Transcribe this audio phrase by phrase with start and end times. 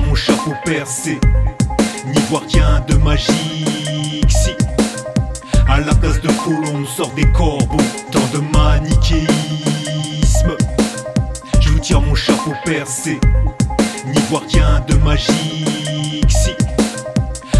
[0.00, 1.18] mon chapeau percé.
[2.06, 4.54] N'y vois rien de magique si.
[5.68, 7.76] À la place de colombe sort des corbeaux,
[8.10, 9.26] tant de manichéisme.
[11.60, 13.18] Je vous tire mon chapeau percé.
[14.06, 15.85] N'y vois rien de magique si.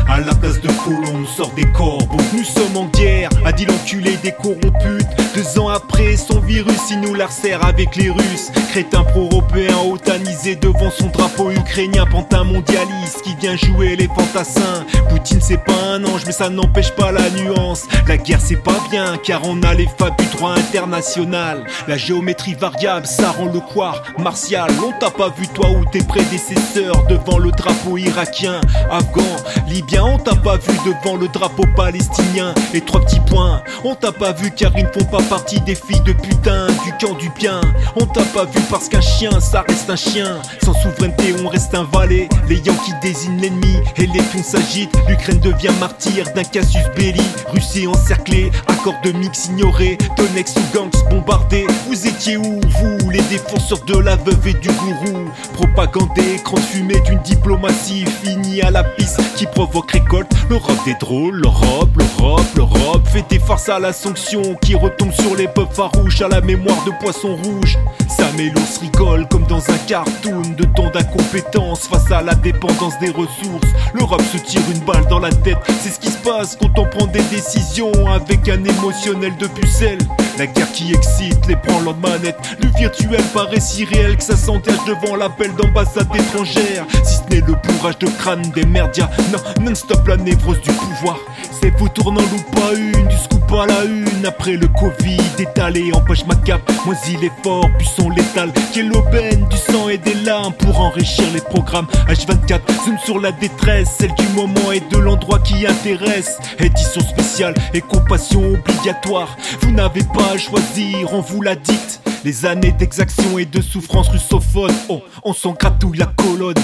[0.08, 2.16] À la place de colombe sort des corbeaux.
[2.32, 5.04] Nous sommes en guerre, a dit l'enculé des corrompus.
[5.34, 8.50] Deux ans après, son virus, il nous la resserre avec les Russes.
[8.70, 12.06] Crétin pro-européen, otanisé devant son drapeau ukrainien.
[12.06, 14.86] Pantin mondialiste qui vient jouer les fantassins.
[15.10, 17.82] Poutine, c'est pas un ange, mais ça n'empêche pas la nuance.
[18.06, 21.66] La guerre, c'est pas bien, car on a les fables du droit international.
[21.88, 24.70] La géométrie variable, ça rend le quoi martial.
[24.86, 28.60] On t'a pas vu, toi ou tes prédécesseurs, devant le drapeau irakien,
[28.90, 29.22] afghan,
[29.68, 29.95] libyen.
[30.02, 32.54] On t'a pas vu devant le drapeau palestinien.
[32.72, 35.74] Et trois petits points, on t'a pas vu car ils ne font pas partie des
[35.74, 37.60] filles de putain du camp du bien.
[37.96, 40.40] On t'a pas vu parce qu'un chien, ça reste un chien.
[40.64, 42.28] Sans souveraineté, on reste un valet.
[42.48, 44.96] Les Yankees désignent l'ennemi et les fonds s'agitent.
[45.08, 47.22] L'Ukraine devient martyr d'un casus belli.
[47.52, 49.98] Russie encerclée, accord de mix ignoré.
[50.16, 51.66] Tonex ou gangs bombardés.
[51.88, 56.36] Vous étiez où, vous, les défenseurs de la veuve et du gourou Propagandé,
[56.70, 60.30] fumée d'une diplomatie finie à la piste qui provoque récolte.
[60.50, 65.34] L'Europe des drôles, l'Europe, l'Europe, l'Europe fait des farces à la sanction qui retombe sur
[65.34, 67.78] les peuples farouches à la mémoire de poissons rouges.
[68.08, 73.72] Samélos rigole comme dans un cartoon de temps d'incompétence face à la dépendance des ressources.
[73.94, 76.84] L'Europe se tire une balle dans la tête, c'est ce qui se passe quand on
[76.86, 79.98] prend des décisions avec un émotionnel de pucelle.
[80.38, 82.36] La guerre qui excite les branlants de manette.
[82.62, 86.84] Le virtuel paraît si réel que ça s'engage devant l'appel d'ambassade étrangère.
[87.04, 91.18] Si ce n'est le bourrage de crâne des merdias, non, non-stop la névrose du pouvoir.
[91.50, 94.26] C'est vous tournant loup pas une, du scoop à la une.
[94.26, 96.70] Après le Covid étalé, empêche ma cape.
[96.84, 98.52] Moi il est fort, puissant létal.
[98.72, 101.86] Qui est l'aubaine du sang et des larmes pour enrichir les programmes.
[102.08, 106.38] H24, zoom sur la détresse, celle du moment et de l'endroit qui intéresse.
[106.58, 109.36] Édition spéciale et compassion obligatoire.
[109.60, 112.00] Vous n'avez pas à choisir, on vous la dicte.
[112.24, 116.54] Les années d'exaction et de souffrance russophone, oh, on s'en gratouille la colonne.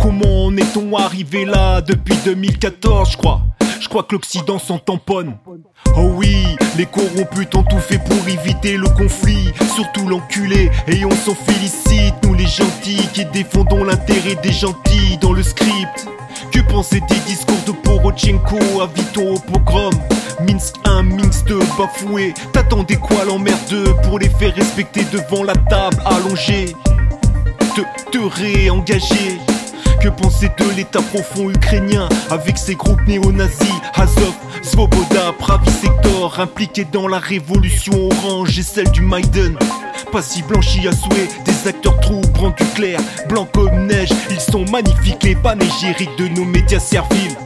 [0.00, 3.42] Comment en est-on arrivé là depuis 2014, je crois?
[3.80, 5.36] Je que l'Occident s'en tamponne.
[5.96, 11.10] Oh oui, les corrompus ont tout fait pour éviter le conflit, surtout l'enculé, et on
[11.10, 16.08] s'en félicite, nous les gentils qui défendons l'intérêt des gentils dans le script.
[16.52, 19.92] Que penser des discours de Porochenko à Vito au pogrom?
[20.40, 22.34] Minsk 1, Minsk 2, bafoué.
[22.52, 26.74] T'attendais quoi l'emmerdeux pour les faire respecter devant la table allongée?
[27.74, 29.38] Te, te réengager
[30.10, 36.86] que penser de l'état profond ukrainien avec ses groupes néo-nazis Azov, Svoboda, Pravi Sector impliqués
[36.90, 39.56] dans la révolution orange et celle du Maïden
[40.12, 44.64] pas si blanchis à souhait, des acteurs troubles rendus clairs, blancs comme neige, ils sont
[44.70, 47.36] magnifiques les panégyriques de nos médias serviles.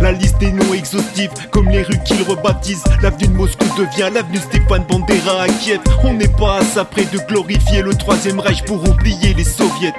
[0.00, 2.84] La liste des noms exhaustifs, comme les rues qu'ils rebaptisent.
[3.02, 5.80] L'avenue de Moscou devient l'avenue Stéphane Bandera à Kiev.
[6.04, 9.92] On n'est pas à près de glorifier le troisième Reich pour oublier les soviets.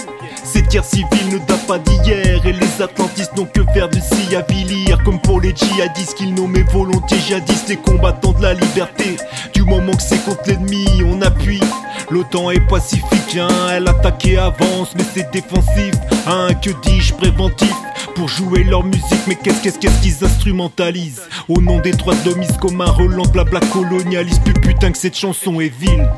[0.44, 4.36] Cette guerre civile ne date pas d'hier et les atlantistes n'ont que faire de s'y
[4.36, 9.18] avilir Comme pour les djihadistes qu'ils nommaient volontiers jadis les combattants de la liberté.
[9.54, 11.62] Du moment que c'est contre l'ennemi on appuie.
[12.10, 15.94] L'OTAN est pacifique, hein, elle attaque et avance mais c'est défensif.
[16.28, 17.74] Hein, que dis-je préventif.
[18.16, 21.22] Pour jouer leur musique, mais qu'est-ce qu'est-ce qu'est-ce qu'ils instrumentalisent?
[21.48, 24.44] Au nom des droits de l'homme, comme un relan blabla colonialiste.
[24.44, 26.10] Plus putain que cette chanson est vile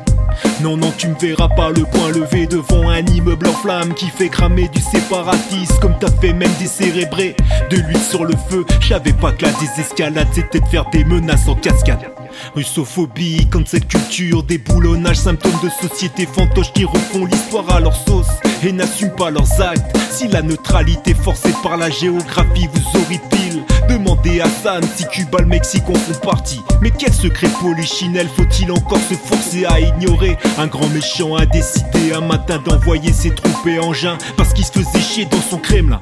[0.62, 4.06] non, non, tu me verras pas le point levé devant un immeuble en flamme qui
[4.06, 7.36] fait cramer du séparatisme comme t'as fait même décérébrer
[7.70, 8.64] de l'huile sur le feu.
[8.80, 12.10] J'avais pas que la désescalade c'était de faire des menaces en cascade.
[12.54, 18.28] Russophobie, quand cette culture, déboulonnage, symptômes de société fantoche qui refont l'histoire à leur sauce
[18.64, 19.96] et n'assument pas leurs actes.
[20.10, 25.46] Si la neutralité forcée par la géographie vous horripile, demandez à San si Cuba, le
[25.46, 26.60] Mexique en font partie.
[26.80, 30.36] Mais quel secret polichinelle faut-il encore se forcer à ignorer?
[30.58, 34.72] Un grand méchant a décidé un matin d'envoyer ses troupes et engins parce qu'il se
[34.72, 36.00] faisait chier dans son Kremlin.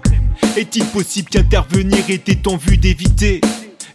[0.56, 3.40] Est-il possible qu'intervenir était en vue d'éviter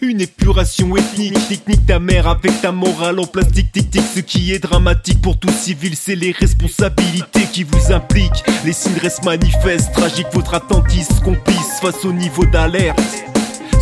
[0.01, 3.97] une épuration ethnique, technique ta mère avec ta morale en plastique, tic.
[4.13, 8.44] Ce qui est dramatique pour tout civil, c'est les responsabilités qui vous impliquent.
[8.65, 13.35] Les signes restent manifestes, tragique votre attentisme complice face au niveau d'alerte.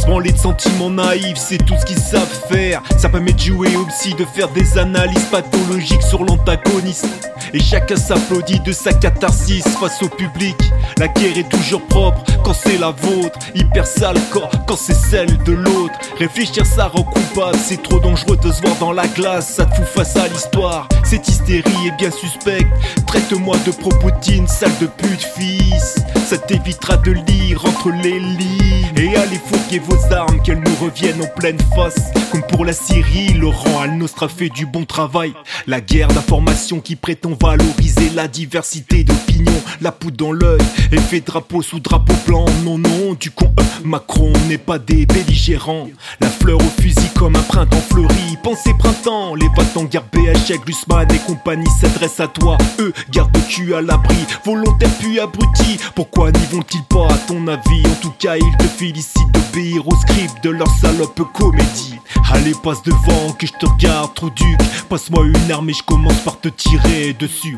[0.06, 2.82] Branler de sentiments naïfs, c'est tout ce qu'ils savent faire.
[2.98, 7.33] Ça permet de jouer au de faire des analyses pathologiques sur l'antagoniste.
[7.54, 10.56] Et chacun s'applaudit de sa catharsis face au public.
[10.98, 13.40] La guerre est toujours propre quand c'est la vôtre.
[13.56, 15.94] Hyper sale quand, c'est celle de l'autre.
[16.18, 19.56] Réfléchir ça rend coupable, c'est trop dangereux de se voir dans la glace.
[19.56, 20.88] Ça te fout face à l'histoire.
[21.04, 22.72] Cette hystérie est bien suspecte.
[23.08, 25.96] Traite-moi de pro-Poutine, sale de pute, fils.
[26.26, 28.74] ça t'évitera de lire entre les lignes.
[28.98, 32.12] Et allez fourguer vos armes, qu'elles nous reviennent en pleine face.
[32.32, 35.34] Comme pour la Syrie, Laurent Al-Nostra fait du bon travail.
[35.68, 39.52] La guerre d'information qui prétend valoriser la diversité d'opinions.
[39.82, 42.46] La poudre dans l'œil, effet drapeau sous drapeau blanc.
[42.64, 45.90] Non, non, du con, euh, Macron n'est pas des belligérants.
[46.20, 48.38] La fleur au fusil comme un printemps fleuri.
[48.44, 52.58] Pensez printemps, les en guerre BH, Glusman et compagnie s'adressent à toi.
[52.80, 55.80] Eux, garde cul à l'abri, volontaire puis abruti.
[55.96, 57.08] Pourquoi n'y vont-ils pas?
[57.08, 62.00] À ton avis En tout cas, ils te félicitent au script de leur salope comédie.
[62.32, 64.58] Allez, passe devant que je te regarde, trop duc.
[64.90, 67.58] Passe-moi une arme et je commence par te tirer dessus.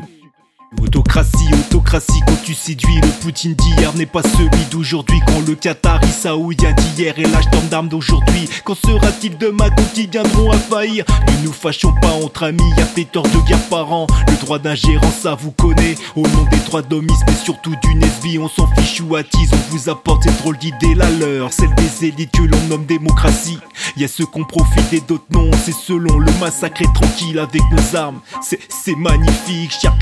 [0.82, 5.20] Autocratie, autocratie, quand tu séduis le Poutine d'hier n'est pas celui d'aujourd'hui.
[5.26, 8.48] Quand le Qatari saoudien d'hier est l'âge d'armes d'aujourd'hui.
[8.64, 11.04] Quand sera-t-il demain quand ils viendront à faillir?
[11.28, 14.08] Ne nous fâchons pas entre amis, y'a tort de guerre par an.
[14.28, 15.94] Le droit d'ingérence, ça vous connaît.
[16.16, 19.50] Au nom des droits d'homme, mais surtout du Nesby, on s'en fiche ou attise.
[19.52, 23.58] On vous apporte cette drôle d'idée, la leur, celle des élites que l'on nomme démocratie.
[23.96, 27.96] Y'a ceux qu'on profite et d'autres non, c'est selon le massacre est tranquille avec nos
[27.96, 28.20] armes.
[28.42, 29.96] C'est magnifique, chers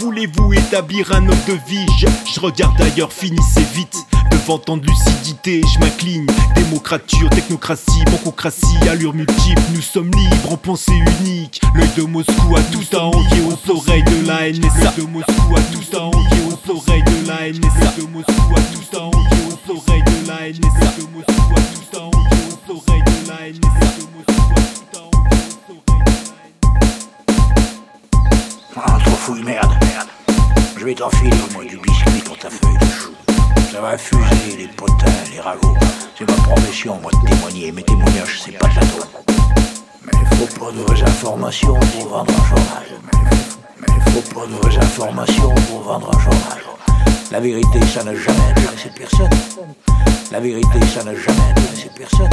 [0.00, 3.96] Voulez-vous établir un mode de vie je, regarde ailleurs, finissez vite.
[4.30, 6.26] Devant tant de lucidité, je m'incline.
[6.54, 9.60] Démocrature, technocratie, bancocratie, allure multiple.
[9.74, 11.60] Nous sommes libres en pensée unique.
[11.74, 14.94] L'œil de Moscou a tout à envier aux oreilles de la NSA.
[14.96, 17.80] L'œil de Moscou a tout à envier aux oreilles de la NSA.
[17.80, 20.80] L'œil de Moscou a tout à envier aux oreilles de la NSA.
[20.80, 23.80] L'œil de Moscou a tout à envier aux oreilles de la NSA.
[28.82, 30.08] Ah, trop fouille, merde, merde.
[30.78, 33.12] Je vais t'enfiler, moi, du biscuit pour ta feuille de chou.
[33.70, 35.74] Ça va fuser les potins, les ragots.
[36.16, 37.72] C'est ma profession, moi, de témoigner.
[37.72, 38.80] Mes témoignages, c'est pas de la
[40.06, 42.86] Mais faut pas de vraies informations pour vendre un journal.
[43.80, 46.58] Mais il faut pas de vraies informations pour vendre un journal.
[47.30, 49.30] La vérité, ça n'a jamais intéressé personne.
[50.32, 52.30] La vérité, ça n'a jamais intéressé personne.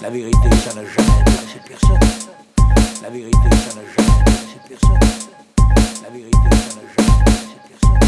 [0.00, 2.00] La vérité, ça n'a jamais intéressé personne.
[3.02, 4.39] La vérité, ça n'a jamais
[4.70, 7.98] La vérité, ça n'a jamais intéressé personne.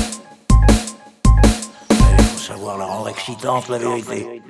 [2.18, 4.42] Il faut savoir la rendre excitante, la vérité.